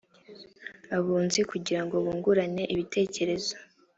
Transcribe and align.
abunzi 0.97 1.39
kugira 1.51 1.81
ngo 1.85 1.95
bungurane 2.03 2.63
ibitekerezo 2.73 3.53